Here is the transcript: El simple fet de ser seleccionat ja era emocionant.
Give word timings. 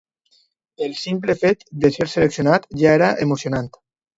El 0.87 0.95
simple 1.01 1.35
fet 1.43 1.61
de 1.85 1.93
ser 1.99 2.09
seleccionat 2.17 2.69
ja 2.85 2.99
era 3.03 3.15
emocionant. 3.29 3.71